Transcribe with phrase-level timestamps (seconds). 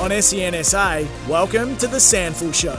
[0.00, 2.76] On SENSA, welcome to the SANFL Show.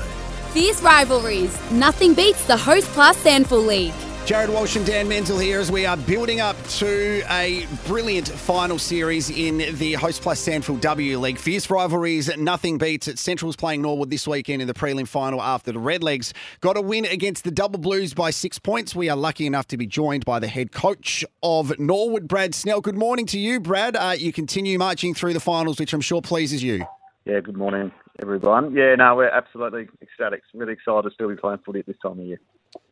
[0.54, 1.56] Fierce rivalries.
[1.70, 3.94] Nothing beats the Host Plus SANFL League.
[4.26, 8.80] Jared Walsh and Dan Menzel here as we are building up to a brilliant final
[8.80, 11.38] series in the Host Plus SANFL W League.
[11.38, 13.20] Fierce rivalries, nothing beats it.
[13.20, 17.06] Central's playing Norwood this weekend in the prelim final after the Redlegs got a win
[17.06, 18.96] against the Double Blues by six points.
[18.96, 22.82] We are lucky enough to be joined by the head coach of Norwood, Brad Snell.
[22.82, 23.96] Good morning to you, Brad.
[23.96, 26.84] Uh, you continue marching through the finals, which I'm sure pleases you.
[27.26, 28.74] Yeah, good morning, everyone.
[28.74, 30.41] Yeah, no, we're absolutely ecstatic.
[30.55, 32.40] Really excited to still be playing footy at this time of year.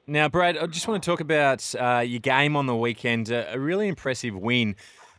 [0.05, 3.31] Now, Brad, I just want to talk about uh, your game on the weekend.
[3.31, 4.75] A, a really impressive win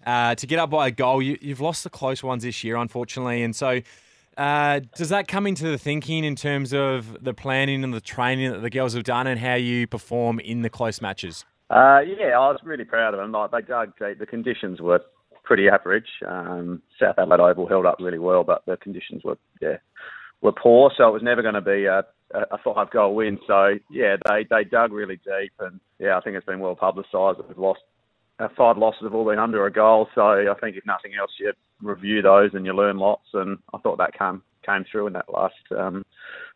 [0.07, 1.21] uh, to get up by a goal.
[1.21, 3.81] You, have lost the close ones this year, unfortunately, and so.
[4.39, 8.51] Uh, does that come into the thinking in terms of the planning and the training
[8.51, 11.45] that the girls have done and how you perform in the close matches?
[11.69, 13.33] Uh, yeah, I was really proud of them.
[13.33, 14.19] Like they dug deep.
[14.19, 15.03] The conditions were
[15.51, 16.07] pretty average.
[16.25, 19.79] Um, South Adelaide Oval held up really well, but the conditions were yeah
[20.43, 23.37] were poor, so it was never going to be a, a five goal win.
[23.49, 27.41] So yeah, they they dug really deep, and yeah, I think it's been well publicised
[27.41, 27.81] that we've lost.
[28.39, 31.33] Our five losses have all been under a goal, so I think if nothing else,
[31.41, 33.27] you review those and you learn lots.
[33.35, 36.05] And I thought that came came through in that last um,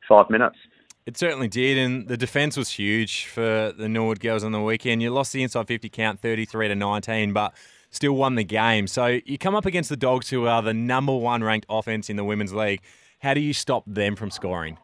[0.08, 0.56] five minutes.
[1.04, 5.02] It certainly did, and the defence was huge for the Norwood girls on the weekend.
[5.02, 7.54] You lost the inside 50 count 33 to 19, but
[7.94, 8.86] still won the game.
[8.86, 12.16] So you come up against the Dogs, who are the number one ranked offense in
[12.16, 12.80] the women's league.
[13.20, 14.78] How do you stop them from scoring?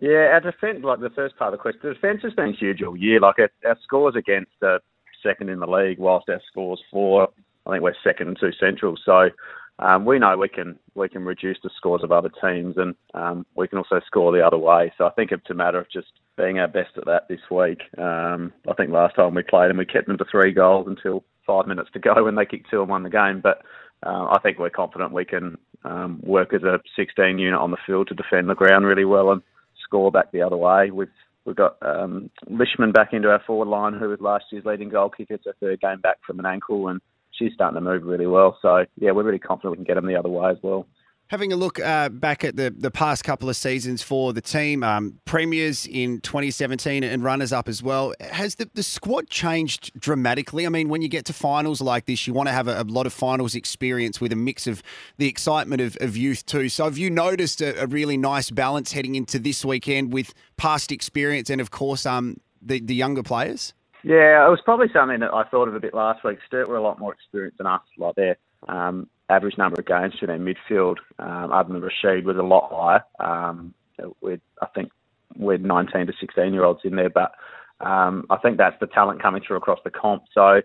[0.00, 2.82] Yeah, our defence, like the first part of the question, the defence has been huge
[2.82, 3.20] all year.
[3.20, 4.78] Like our, our scores against uh,
[5.22, 7.28] second in the league, whilst our scores for,
[7.66, 8.96] I think we're second and two central.
[9.04, 9.30] So
[9.78, 13.44] um, we know we can we can reduce the scores of other teams, and um,
[13.54, 14.92] we can also score the other way.
[14.96, 17.80] So I think it's a matter of just being our best at that this week.
[17.98, 21.24] Um, I think last time we played them, we kept them to three goals until
[21.50, 23.40] five minutes to go when they kicked two and won the game.
[23.42, 23.62] But
[24.06, 27.76] uh, I think we're confident we can um, work as a 16 unit on the
[27.84, 29.42] field to defend the ground really well and
[29.82, 30.90] score back the other way.
[30.90, 31.08] We've
[31.44, 35.10] we've got um, Lishman back into our forward line, who was last year's leading goal
[35.10, 35.34] kicker.
[35.34, 37.00] It's her third game back from an ankle, and
[37.32, 38.56] she's starting to move really well.
[38.62, 40.86] So yeah, we're really confident we can get them the other way as well.
[41.30, 44.82] Having a look uh, back at the, the past couple of seasons for the team,
[44.82, 50.66] um, premiers in 2017 and runners up as well, has the, the squad changed dramatically?
[50.66, 52.82] I mean, when you get to finals like this, you want to have a, a
[52.82, 54.82] lot of finals experience with a mix of
[55.18, 56.68] the excitement of, of youth too.
[56.68, 60.90] So, have you noticed a, a, really nice balance heading into this weekend with past
[60.90, 63.72] experience and, of course, um, the, the younger players?
[64.02, 66.38] Yeah, it was probably something that I thought of a bit last week.
[66.48, 68.36] Sturt were a lot more experienced than us, like they're
[68.68, 72.70] um, average number of games to their midfield, um, other than Rashid, was a lot
[72.70, 73.04] higher.
[73.18, 73.74] Um,
[74.20, 74.90] with I think
[75.36, 77.32] we're 19 to 16 year olds in there, but
[77.80, 80.24] um, I think that's the talent coming through across the comp.
[80.34, 80.60] So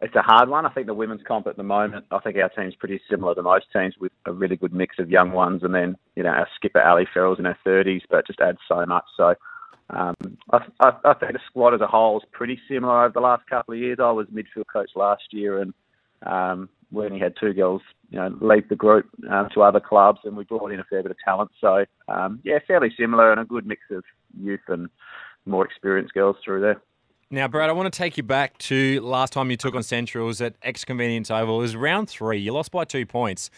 [0.00, 0.66] it's a hard one.
[0.66, 3.42] I think the women's comp at the moment, I think our team's pretty similar to
[3.42, 6.48] most teams with a really good mix of young ones, and then you know our
[6.56, 9.04] skipper Ali Farrell's in her 30s, but just adds so much.
[9.16, 9.34] So.
[9.90, 10.14] Um,
[10.50, 13.46] I, I, I think the squad as a whole is pretty similar over the last
[13.46, 13.98] couple of years.
[14.00, 15.74] I was midfield coach last year, and
[16.24, 20.20] um, we only had two girls, you know, leave the group um, to other clubs,
[20.24, 21.50] and we brought in a fair bit of talent.
[21.60, 24.04] So, um, yeah, fairly similar and a good mix of
[24.38, 24.88] youth and
[25.46, 26.80] more experienced girls through there.
[27.30, 30.40] Now, Brad, I want to take you back to last time you took on Centrals
[30.40, 31.58] at X Convenience Oval.
[31.58, 32.38] It was round three.
[32.38, 33.50] You lost by two points.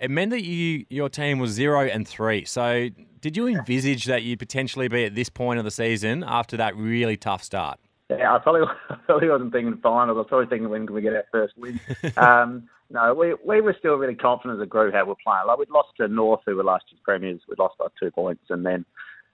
[0.00, 2.44] It meant that you your team was zero and three.
[2.44, 2.88] So,
[3.20, 6.76] did you envisage that you'd potentially be at this point of the season after that
[6.76, 7.80] really tough start?
[8.10, 10.16] Yeah, I probably, I probably wasn't thinking finals.
[10.16, 11.80] I was probably thinking when can we get our first win.
[12.16, 15.48] um, no, we we were still really confident as a group how we're playing.
[15.48, 17.40] Like we'd lost to North, who were last year's premiers.
[17.48, 18.84] We'd lost by two points, and then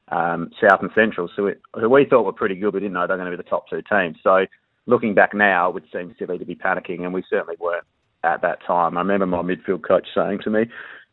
[0.09, 2.73] um, South and Central, so we, who we thought were pretty good.
[2.73, 4.17] We didn't know they were going to be the top two teams.
[4.23, 4.47] So
[4.87, 7.85] looking back now, it would seem silly to be panicking, and we certainly weren't
[8.25, 8.97] at that time.
[8.97, 10.65] I remember my midfield coach saying to me,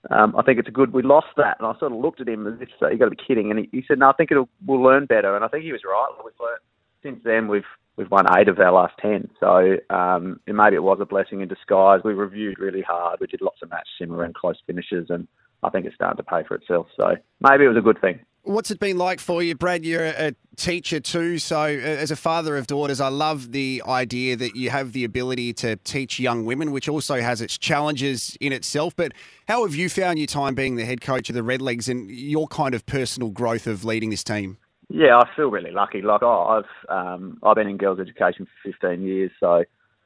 [0.09, 2.29] um, "I think it's a good we lost that," and I sort of looked at
[2.29, 4.31] him as if you got to be kidding, and he, he said, "No, I think
[4.31, 6.07] it'll we'll learn better," and I think he was right.
[6.23, 6.61] We've learned
[7.03, 7.49] since then.
[7.49, 7.63] We've
[7.97, 9.29] we've won eight of our last ten.
[9.39, 12.01] So um, maybe it was a blessing in disguise.
[12.03, 13.19] We reviewed really hard.
[13.19, 15.27] We did lots of match simmer and close finishes, and
[15.63, 16.87] I think it's starting to pay for itself.
[16.95, 18.19] So maybe it was a good thing.
[18.43, 19.83] What's it been like for you, Brad?
[19.83, 21.37] You're a teacher too.
[21.37, 25.51] So, as a father of daughters, I love the idea that you have the ability
[25.55, 28.95] to teach young women, which also has its challenges in itself.
[28.95, 29.11] But
[29.49, 32.47] how have you found your time being the head coach of the Redlegs and your
[32.47, 34.57] kind of personal growth of leading this team?
[34.97, 36.01] Yeah, I feel really lucky.
[36.01, 39.29] Like, oh, I've um, I've been in girls' education for 15 years.
[39.39, 39.63] So,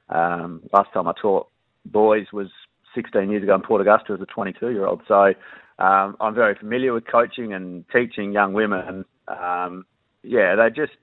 [0.10, 1.48] um, last time I taught
[1.86, 2.50] boys was
[2.94, 5.02] 16 years ago in Port Augusta as a 22 year old.
[5.08, 5.34] So,
[5.80, 9.06] um, I'm very familiar with coaching and teaching young women.
[9.30, 9.86] Um,
[10.24, 10.98] yeah, they just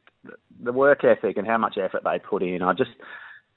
[0.62, 2.60] the work ethic and how much effort they put in.
[2.60, 2.90] I just,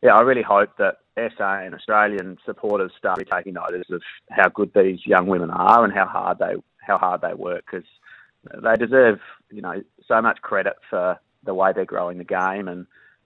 [0.01, 4.72] yeah, I really hope that SA and Australian supporters start taking notice of how good
[4.74, 7.86] these young women are and how hard they how hard they work because
[8.63, 9.19] they deserve,
[9.51, 12.68] you know, so much credit for the way they're growing the game.
[12.68, 12.86] And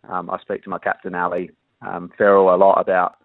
[0.09, 1.51] um, I speak to my captain Ali
[1.81, 3.17] um, Farrell a lot about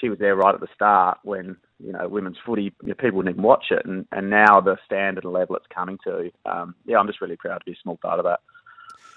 [0.00, 3.20] she was there right at the start when you know women's footy you know, people
[3.20, 6.30] didn't even watch it, and, and now the standard and level it's coming to.
[6.46, 8.40] Um, yeah, I'm just really proud to be a small part of that.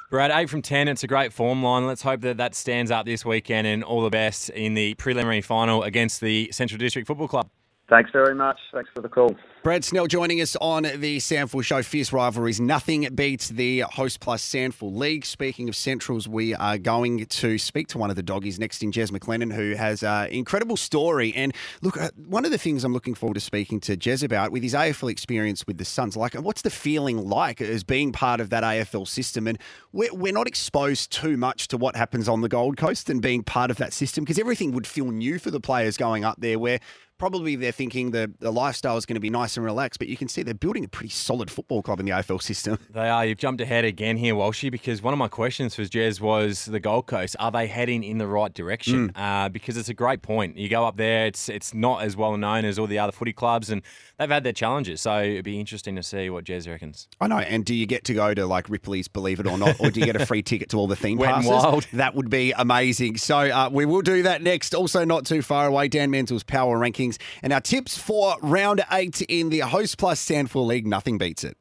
[0.09, 0.87] Brad, eight from ten.
[0.87, 1.87] It's a great form line.
[1.87, 5.41] Let's hope that that stands up this weekend, and all the best in the preliminary
[5.41, 7.49] final against the Central District Football Club.
[7.89, 8.59] Thanks very much.
[8.73, 9.35] Thanks for the call.
[9.63, 11.83] Brad Snell joining us on the SANFL show.
[11.83, 12.59] Fierce rivalries.
[12.59, 15.23] Nothing beats the Host Plus SANFL League.
[15.23, 18.91] Speaking of Centrals, we are going to speak to one of the doggies next in
[18.91, 21.31] Jez McLennan, who has an incredible story.
[21.35, 21.53] And
[21.83, 24.63] look, uh, one of the things I'm looking forward to speaking to Jez about with
[24.63, 28.49] his AFL experience with the Suns, like what's the feeling like as being part of
[28.49, 29.45] that AFL system?
[29.45, 29.59] And
[29.91, 33.43] we're, we're not exposed too much to what happens on the Gold Coast and being
[33.43, 36.57] part of that system because everything would feel new for the players going up there
[36.57, 36.79] where
[37.21, 40.17] probably they're thinking the, the lifestyle is going to be nice and relaxed, but you
[40.17, 42.77] can see they're building a pretty solid football club in the AFL system.
[42.91, 43.25] They are.
[43.25, 46.79] You've jumped ahead again here, Walshy, because one of my questions for Jez was the
[46.79, 47.37] Gold Coast.
[47.39, 49.09] Are they heading in the right direction?
[49.09, 49.45] Mm.
[49.45, 50.57] Uh, because it's a great point.
[50.57, 53.31] You go up there, it's it's not as well known as all the other footy
[53.33, 53.81] clubs, and
[54.19, 55.01] they've had their challenges.
[55.01, 57.07] So it'd be interesting to see what Jez reckons.
[57.21, 57.39] I know.
[57.39, 59.99] And do you get to go to like Ripley's, believe it or not, or do
[59.99, 61.49] you get a free ticket to all the theme Wet passes?
[61.49, 61.87] wild.
[61.93, 63.17] That would be amazing.
[63.17, 64.75] So uh, we will do that next.
[64.75, 69.21] Also, not too far away, Dan Menzel's power rankings and our tips for round eight
[69.41, 70.85] in the Host Plus SANFL League.
[70.85, 71.57] Nothing beats it.